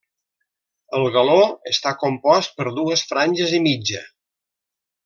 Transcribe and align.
El 0.99 1.05
galó 1.17 1.43
està 1.73 1.93
compost 2.05 2.57
per 2.63 2.69
dues 2.81 3.07
franges 3.13 3.57
i 3.61 3.65
mitja. 3.71 4.07